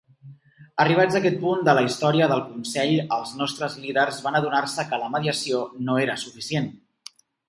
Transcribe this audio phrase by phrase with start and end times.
[0.83, 4.99] Arribats a aquest punt de la història del Consell, els nostres líders van adonar-se que
[5.03, 6.71] la mediació no era suficient.